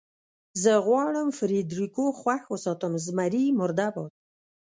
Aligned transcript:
زه 0.63 0.71
غواړم 0.85 1.27
فرېډرېکو 1.37 2.05
خوښ 2.19 2.41
وساتم، 2.53 2.93
زمري 3.05 3.45
مرده 3.59 3.87
باد. 3.95 4.11